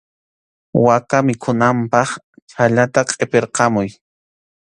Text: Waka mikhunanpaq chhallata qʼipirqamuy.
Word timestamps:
Waka 0.85 1.17
mikhunanpaq 1.27 2.09
chhallata 2.49 3.01
qʼipirqamuy. 3.09 3.89